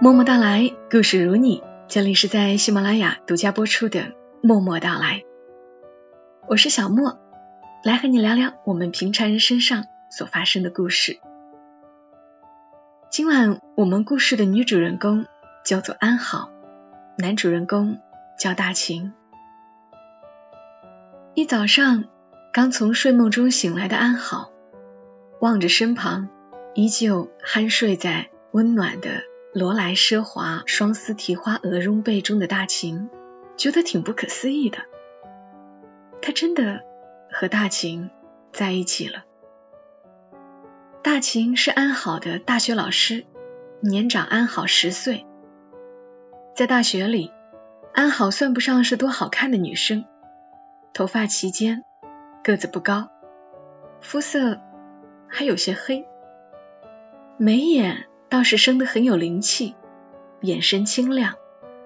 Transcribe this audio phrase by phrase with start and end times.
[0.00, 1.60] 默默到来，故事如你。
[1.88, 4.00] 这里是在喜马拉雅独家播出的
[4.40, 5.16] 《默默到来》，
[6.46, 7.18] 我是小莫，
[7.82, 11.18] 来和你聊聊我们平常人身上所发生的故事。
[13.10, 15.26] 今晚我们故事的女主人公
[15.64, 16.52] 叫做安好，
[17.18, 17.98] 男主人公
[18.38, 19.12] 叫大秦。
[21.34, 22.04] 一早上，
[22.52, 24.52] 刚从睡梦中醒来的安好，
[25.40, 26.28] 望着身旁
[26.76, 29.22] 依旧酣睡在温暖的。
[29.58, 33.10] 罗莱奢华双丝提花鹅绒被中的大秦，
[33.56, 34.78] 觉得挺不可思议的。
[36.22, 36.84] 他真的
[37.32, 38.08] 和大秦
[38.52, 39.24] 在一起了。
[41.02, 43.26] 大秦是安好的大学老师，
[43.80, 45.26] 年长安好十岁。
[46.54, 47.32] 在大学里，
[47.92, 50.04] 安好算不上是多好看的女生，
[50.92, 51.82] 头发齐肩，
[52.44, 53.10] 个子不高，
[54.00, 54.60] 肤色
[55.28, 56.06] 还有些黑，
[57.38, 58.07] 眉眼。
[58.28, 59.74] 倒是生得很有灵气，
[60.42, 61.36] 眼神清亮，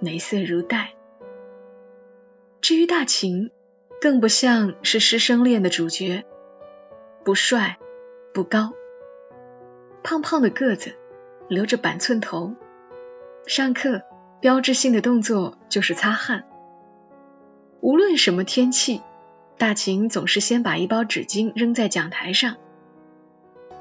[0.00, 0.92] 眉色如黛。
[2.60, 3.50] 至于大秦，
[4.00, 6.24] 更不像是师生恋的主角，
[7.24, 7.78] 不帅
[8.34, 8.74] 不高，
[10.02, 10.94] 胖胖的个子，
[11.48, 12.54] 留着板寸头，
[13.46, 14.02] 上课
[14.40, 16.44] 标志性的动作就是擦汗。
[17.80, 19.00] 无论什么天气，
[19.56, 22.56] 大秦总是先把一包纸巾扔在讲台上。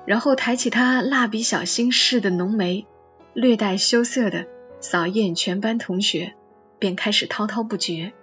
[0.06, 2.86] 然后抬起他蜡笔小新似的浓眉，
[3.34, 4.45] 略带羞涩的
[4.80, 6.36] 扫一眼全班同学，
[6.78, 8.14] 便开始滔滔不绝。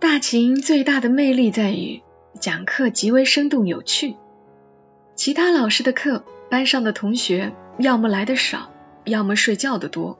[0.00, 2.02] 大秦最大的魅力在于
[2.40, 4.16] 讲课极为生动有趣，
[5.14, 8.72] 其他老师的课，班上的同学要么来的少，
[9.04, 10.18] 要么睡觉的多，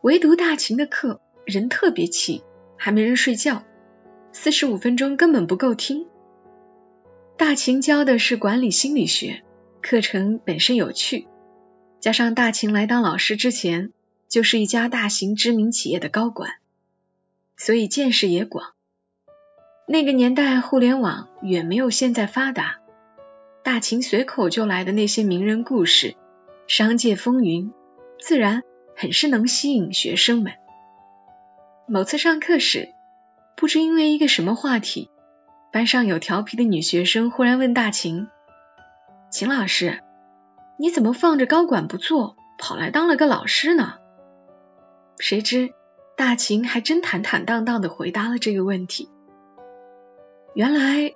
[0.00, 2.42] 唯独大秦的课人特别齐，
[2.78, 3.64] 还没人睡觉，
[4.32, 6.06] 四十五分钟根本不够听。
[7.40, 9.42] 大秦教的是管理心理学，
[9.80, 11.26] 课程本身有趣，
[11.98, 13.94] 加上大秦来当老师之前
[14.28, 16.56] 就是一家大型知名企业的高管，
[17.56, 18.74] 所以见识也广。
[19.88, 22.80] 那个年代互联网远没有现在发达，
[23.64, 26.16] 大秦随口就来的那些名人故事、
[26.66, 27.72] 商界风云，
[28.20, 28.64] 自然
[28.94, 30.52] 很是能吸引学生们。
[31.88, 32.90] 某次上课时，
[33.56, 35.08] 不知因为一个什么话题。
[35.72, 38.26] 班上有调皮的女学生忽然问大秦
[39.30, 40.00] ：“秦老师，
[40.76, 43.94] 你怎么放着高管不做，跑来当了个老师呢？”
[45.20, 45.70] 谁知
[46.16, 49.08] 大秦还真坦坦荡荡的回答了这个问题。
[50.54, 51.14] 原来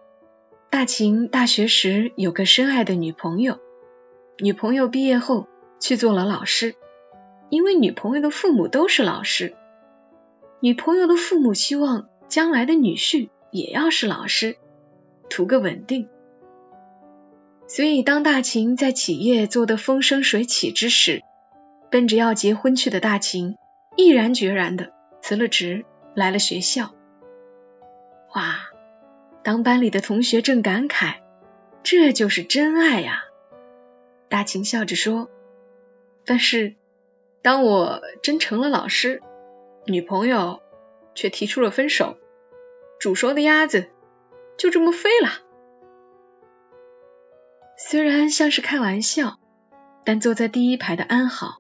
[0.70, 3.58] 大秦大学时有个深爱的女朋友，
[4.38, 5.48] 女朋友毕业后
[5.80, 6.76] 去做了老师，
[7.48, 9.56] 因为女朋友的父母都是老师，
[10.60, 13.30] 女朋友的父母希望将来的女婿。
[13.54, 14.56] 也要是老师，
[15.30, 16.08] 图个稳定。
[17.68, 21.22] 所以，当大秦在企业做得风生水起之时，
[21.88, 23.56] 奔着要结婚去的大秦，
[23.96, 24.92] 毅然决然的
[25.22, 25.84] 辞了职，
[26.16, 26.96] 来了学校。
[28.34, 28.56] 哇！
[29.44, 31.18] 当班里的同学正感慨，
[31.84, 33.22] 这就是真爱呀，
[34.28, 35.30] 大秦笑着说
[36.26, 36.74] ：“但是，
[37.40, 39.22] 当我真成了老师，
[39.86, 40.60] 女朋友
[41.14, 42.16] 却提出了分手。”
[43.04, 43.90] 煮熟的鸭子
[44.56, 45.28] 就这么飞了。
[47.76, 49.38] 虽然像是开玩笑，
[50.06, 51.58] 但坐在第一排的安好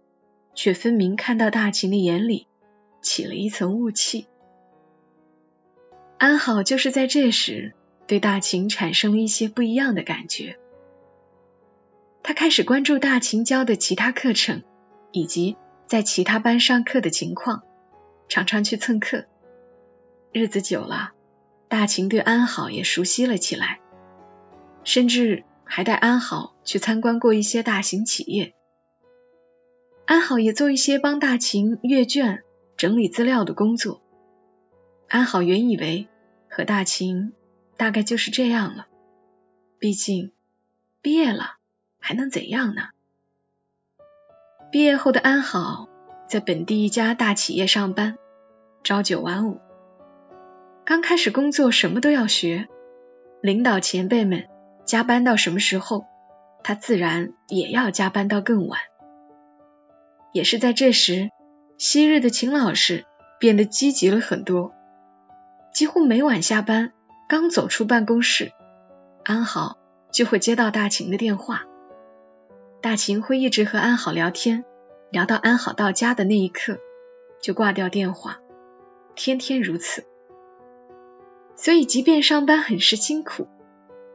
[0.54, 2.48] 却分明看到大秦的眼里
[3.02, 4.26] 起了一层雾气。
[6.16, 7.74] 安好就是在这时
[8.06, 10.58] 对大秦产生了一些不一样的感觉。
[12.22, 14.62] 他开始关注大秦教的其他课程，
[15.12, 17.64] 以及在其他班上课的情况，
[18.30, 19.26] 常常去蹭课。
[20.32, 21.12] 日子久了。
[21.74, 23.80] 大秦对安好也熟悉了起来，
[24.84, 28.54] 甚至还带安好去参观过一些大型企业。
[30.06, 32.44] 安好也做一些帮大秦阅卷、
[32.76, 34.00] 整理资料的工作。
[35.08, 36.06] 安好原以为
[36.48, 37.32] 和大秦
[37.76, 38.86] 大概就是这样了，
[39.80, 40.30] 毕竟
[41.02, 41.56] 毕业了
[41.98, 42.82] 还能怎样呢？
[44.70, 45.88] 毕业后的安好
[46.28, 48.16] 在本地一家大企业上班，
[48.84, 49.60] 朝九晚五。
[50.86, 52.68] 刚开始工作，什么都要学。
[53.40, 54.48] 领导前辈们
[54.84, 56.04] 加班到什么时候，
[56.62, 58.78] 他自然也要加班到更晚。
[60.34, 61.30] 也是在这时，
[61.78, 63.06] 昔日的秦老师
[63.40, 64.74] 变得积极了很多，
[65.72, 66.92] 几乎每晚下班，
[67.30, 68.52] 刚走出办公室，
[69.24, 69.78] 安好
[70.12, 71.64] 就会接到大秦的电话。
[72.82, 74.66] 大秦会一直和安好聊天，
[75.10, 76.76] 聊到安好到家的那一刻，
[77.40, 78.40] 就挂掉电话，
[79.14, 80.04] 天天如此。
[81.56, 83.48] 所以，即便上班很是辛苦，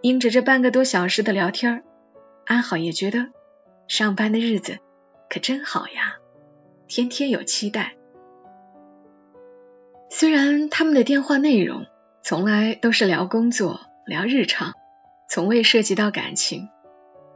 [0.01, 1.83] 因着这半个多小时的聊天，
[2.45, 3.27] 安好也觉得
[3.87, 4.79] 上班的日子
[5.29, 6.17] 可真好呀，
[6.87, 7.95] 天天有期待。
[10.09, 11.85] 虽然他们的电话内容
[12.21, 14.73] 从来都是聊工作、聊日常，
[15.29, 16.69] 从未涉及到感情，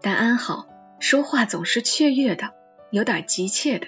[0.02, 0.68] 但安好
[1.00, 2.52] 说话总是雀跃的，
[2.92, 3.88] 有点急切的，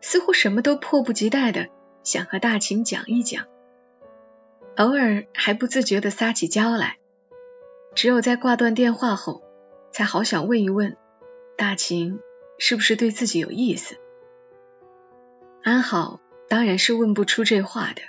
[0.00, 1.68] 似乎什么都迫不及待的
[2.04, 3.46] 想和大秦讲一讲，
[4.76, 6.98] 偶尔还不自觉的撒起娇来。
[7.94, 9.42] 只有在挂断电话后，
[9.90, 10.96] 才好想问一问
[11.56, 12.20] 大秦
[12.58, 13.96] 是不是对自己有意思。
[15.62, 18.02] 安好当然是问不出这话的，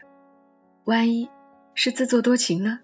[0.84, 1.30] 万一
[1.74, 2.82] 是自作多情呢？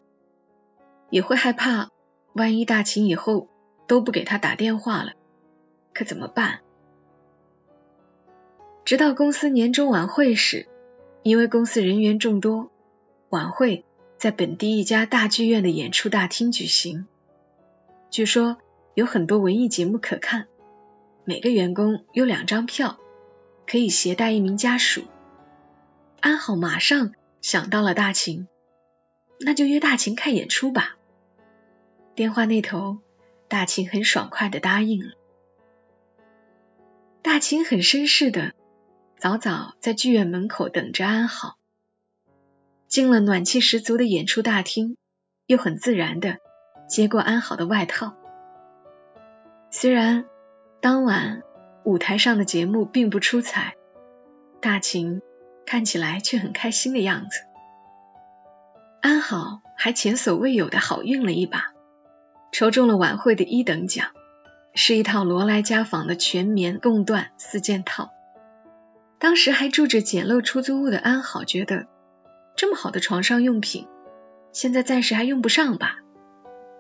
[1.10, 1.90] 也会害怕，
[2.34, 3.50] 万一大秦以后
[3.86, 5.12] 都不给他打电话了，
[5.94, 6.62] 可怎么办？
[8.86, 10.68] 直到公司年终晚会时，
[11.22, 12.72] 因为公司人员众多，
[13.34, 13.84] 晚会。
[14.20, 17.08] 在本地一家大剧院的演出大厅举行，
[18.12, 18.58] 据说
[18.94, 20.48] 有很多文艺节目可看。
[21.26, 23.00] 每个员工有两张票，
[23.66, 25.06] 可以携带一名家属。
[26.22, 28.48] 安好马上想到了大秦，
[29.40, 30.96] 那就约大秦看演出吧。
[32.14, 33.00] 电话那头，
[33.48, 35.16] 大秦很爽快的答应了。
[37.24, 38.54] 大秦很绅士的，
[39.18, 41.58] 早早在剧院门口等着安好。
[42.94, 44.98] 进了暖气十足的演出大厅，
[45.48, 46.38] 又很自然的
[46.88, 48.16] 接过安好的外套。
[49.72, 50.26] 虽然
[50.80, 51.42] 当晚
[51.84, 53.74] 舞台上的节目并不出彩，
[54.62, 55.24] 大秦
[55.66, 57.40] 看起来却很开心的样子。
[59.02, 61.74] 安好还前所未有的好运了一把，
[62.52, 64.12] 抽中了晚会的一等奖，
[64.76, 68.12] 是一套罗莱家纺的全棉贡缎四件套。
[69.18, 71.88] 当时还住着简陋出租屋的安好觉得。
[72.56, 73.88] 这么好的床上用品，
[74.52, 76.00] 现在暂时还用不上吧？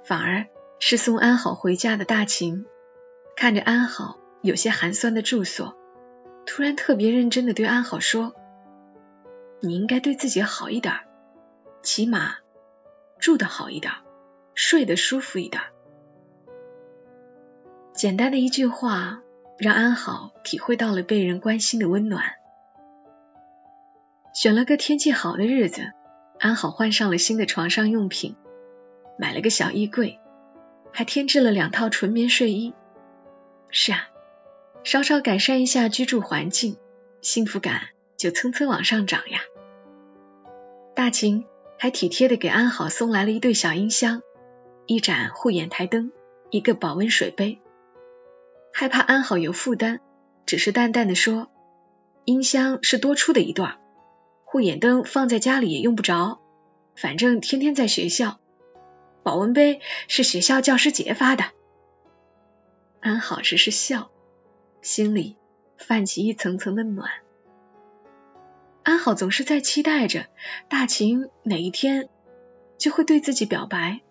[0.06, 0.48] 反而
[0.80, 2.66] 是送安好回家的大秦，
[3.36, 5.76] 看着安好有些寒酸的住所，
[6.46, 8.36] 突然特别认真的对安好说
[9.62, 10.94] ：“你应该对自己好一点，
[11.82, 12.36] 起码
[13.18, 13.94] 住的好一点，
[14.54, 15.64] 睡得舒服一点。”
[17.94, 19.22] 简单的一句话，
[19.58, 22.24] 让安好体会到了被人关心的温暖。
[24.34, 25.92] 选了个天气好的日子，
[26.40, 28.36] 安好换上了新的床上用品，
[29.16, 30.20] 买了个小衣柜，
[30.92, 32.74] 还添置了两套纯棉睡衣。
[33.70, 34.10] 是啊，
[34.84, 36.78] 稍稍改善一下居住环境，
[37.22, 37.82] 幸福感
[38.18, 39.40] 就蹭蹭往上涨呀。
[40.96, 41.46] 大秦
[41.78, 44.24] 还体贴的给安好送来了一对小音箱，
[44.88, 46.12] 一盏护眼台灯，
[46.50, 47.60] 一个保温水杯。
[48.74, 50.00] 害怕安好有负担，
[50.48, 51.52] 只是淡淡的说
[52.26, 53.78] ：“音箱是多出的一段。”
[54.54, 56.40] 护眼灯放在家里也用不着，
[56.96, 58.40] 反正天天在学校。
[59.24, 61.46] 保温杯是学校教师节发的。
[63.00, 64.12] 安好只是笑，
[64.84, 65.38] 心里
[65.80, 67.10] 泛起一层层的暖。
[68.84, 70.28] 安好总是在期待着
[70.70, 72.08] 大秦哪一天
[72.78, 74.02] 就会对自己表白，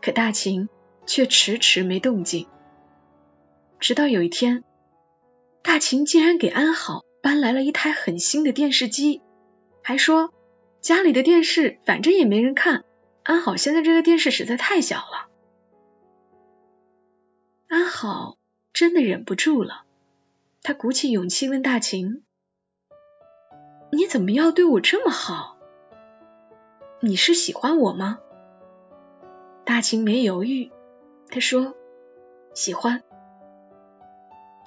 [0.00, 0.68] 可大秦
[1.04, 2.46] 却迟迟没动静。
[3.80, 4.62] 直到有一天，
[5.64, 7.00] 大秦竟然给安好。
[7.22, 9.22] 搬来了一台很新的电视机，
[9.82, 10.32] 还说
[10.80, 12.84] 家里的电视反正也没人看。
[13.22, 15.28] 安好现在这个电视实在太小了。
[17.68, 18.38] 安好
[18.72, 19.84] 真的忍不住了，
[20.62, 22.24] 他鼓起勇气问大秦
[23.92, 25.58] ：“你怎么要对我这么好？
[27.00, 28.18] 你是喜欢我吗？”
[29.64, 30.72] 大秦没犹豫，
[31.28, 31.74] 他说
[32.54, 33.02] ：“喜欢。”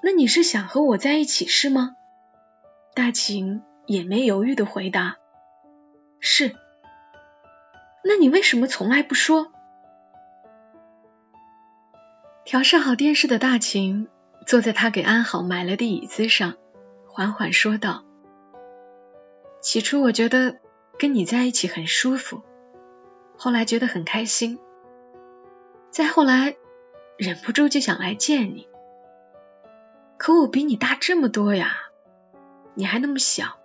[0.04, 1.96] 那你是想和我在一起是吗？
[2.96, 5.18] 大秦也没犹豫的回答
[6.22, 6.56] ：“是。”
[8.06, 9.52] 那你为什么从来不说？
[12.46, 14.10] 调试好电视的大秦
[14.46, 16.56] 坐在他给安好买来的椅子上，
[17.08, 18.04] 缓缓说道
[19.62, 20.60] ：“起初我觉得
[21.00, 22.44] 跟你在一起很舒服，
[23.38, 24.60] 后来觉得很开心，
[25.90, 26.58] 再后来
[27.18, 28.68] 忍不住就想来见你。
[30.18, 31.74] 可我比你大这么多呀！”
[32.76, 33.60] 你还那么小，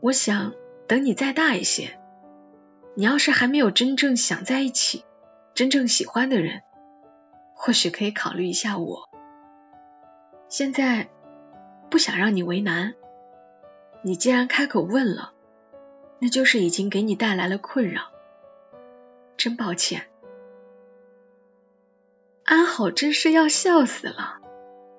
[0.00, 0.54] 我想
[0.86, 1.98] 等你再大一些，
[2.94, 5.04] 你要是还没有真正想在一起、
[5.54, 6.62] 真正喜欢的人，
[7.54, 9.08] 或许可以考虑一下我。
[10.48, 11.08] 现在
[11.90, 12.94] 不想让你为难，
[14.02, 15.32] 你既然开口问了，
[16.20, 18.02] 那就是已经给你带来了困扰，
[19.36, 20.08] 真抱歉。
[22.44, 24.40] 安好真是要笑死了，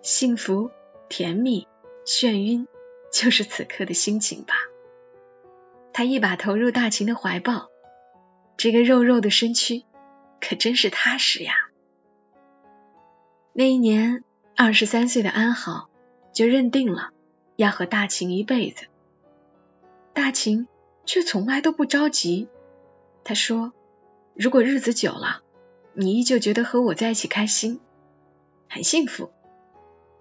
[0.01, 0.71] 幸福
[1.07, 1.67] 甜蜜
[2.05, 2.67] 眩晕。
[3.13, 4.55] 就是此刻的心情吧。
[5.93, 7.69] 他一把投入大秦的怀抱，
[8.57, 9.85] 这个肉肉的身躯
[10.41, 11.53] 可真是踏实呀。
[13.53, 14.23] 那一年，
[14.55, 15.89] 二十三岁的安好
[16.33, 17.11] 就认定了
[17.55, 18.87] 要和大秦一辈子。
[20.13, 20.67] 大秦
[21.05, 22.47] 却从来都不着急。
[23.23, 23.73] 他说
[24.33, 25.43] ：“如果日子久了，
[25.93, 27.79] 你依旧觉得和我在一起开心，
[28.67, 29.31] 很幸福，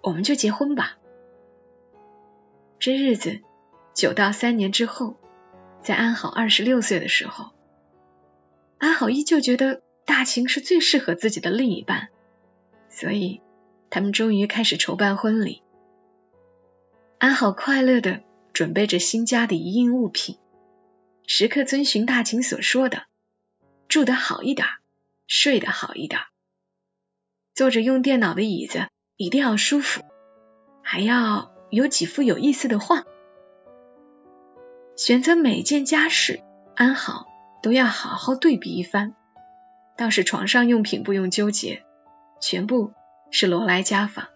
[0.03, 0.99] 我们就结婚吧。”
[2.83, 3.43] 这日子
[3.95, 5.15] 久到三年之后，
[5.85, 7.53] 在安好二十六岁的时候，
[8.77, 12.09] 安好依旧觉得大秦是最适合自己的另一半，
[12.89, 13.41] 所以
[13.89, 15.63] 他们终于开始筹办婚礼。
[17.19, 20.39] 安好快乐的准备着新家的一应物品。
[21.25, 23.05] 时刻遵循大秦所说的，
[23.87, 24.67] 住得好一点，
[25.29, 26.21] 睡得好一点，
[27.55, 30.03] 坐着用电脑的椅子一定要舒服，
[30.83, 33.05] 还要有几幅有意思的画。
[34.95, 36.43] 选择每件家饰，
[36.77, 37.27] 安好
[37.63, 39.15] 都要好好对比一番。
[39.97, 41.83] 倒是床上用品不用纠结，
[42.43, 42.93] 全部
[43.31, 44.29] 是罗莱家纺。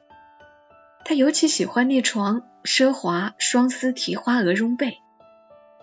[1.04, 4.96] 他尤其喜欢那床奢华双丝提花鹅绒被，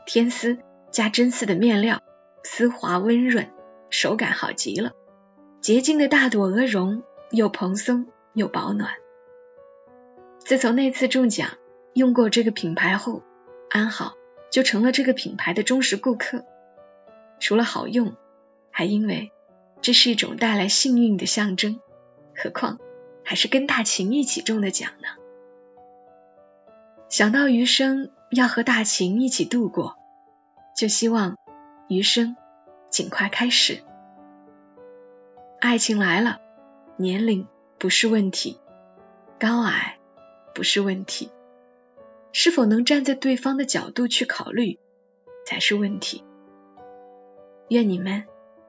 [0.07, 0.57] 天丝。
[0.91, 2.03] 加真丝的面料，
[2.43, 3.49] 丝滑温润，
[3.89, 4.91] 手感好极了。
[5.59, 8.93] 洁净的大朵鹅绒，又蓬松又保暖。
[10.45, 11.51] 自从那次中奖
[11.93, 13.23] 用过这个品牌后，
[13.69, 14.13] 安好
[14.51, 16.43] 就成了这个品牌的忠实顾客。
[17.39, 18.15] 除了好用，
[18.71, 19.31] 还因为
[19.81, 21.79] 这是一种带来幸运的象征。
[22.35, 22.79] 何况
[23.23, 25.07] 还是跟大秦一起中的奖呢？
[27.09, 29.97] 想到余生要和大秦一起度过。
[30.75, 31.37] 就希望
[31.87, 32.35] 余生
[32.89, 33.83] 尽快开始。
[35.59, 36.39] 爱情来了，
[36.97, 37.47] 年龄
[37.77, 38.59] 不是问题，
[39.39, 39.99] 高矮
[40.53, 41.31] 不是问题，
[42.31, 44.79] 是否能站在对方的角度去考虑
[45.45, 46.23] 才是问题。
[47.69, 48.25] 愿你们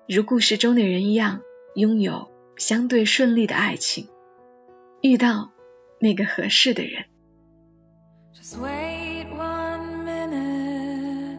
[0.08, 1.42] 如故事中的人一样，
[1.74, 4.08] 拥有相对顺利的爱情，
[5.02, 5.50] 遇到
[5.98, 7.04] 那个合适的人。
[8.34, 11.38] Just wait one minute.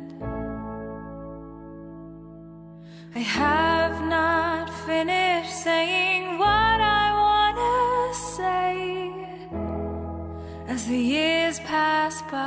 [3.13, 6.14] I have not finished saying
[10.75, 12.41] as the years pass by.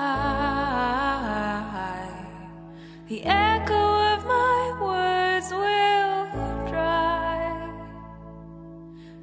[3.09, 6.27] The echo of my words will
[6.69, 7.41] dry.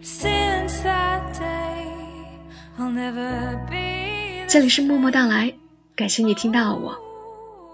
[0.01, 1.85] Since that day,
[2.79, 4.47] I'll never be.
[4.47, 5.53] 这里是默默到来，
[5.95, 6.97] 感谢你听到我。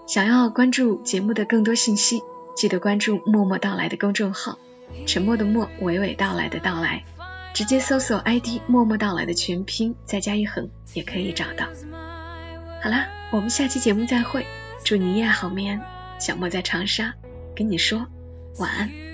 [0.06, 2.22] 想要关注节目的更多信息。
[2.54, 4.58] 记得关注“默默到来”的公众号，
[5.06, 7.02] 沉默的默，娓娓道来的到来，
[7.54, 11.66] 直接搜索 ID“ 默默到来”的全拼，再加一横，也可以找到。
[12.82, 14.46] 好啦，我们下期节目再会，
[14.84, 15.80] 祝你夜好眠。
[16.18, 17.14] 小莫在长沙，
[17.54, 18.06] 跟你说
[18.58, 19.11] 晚安。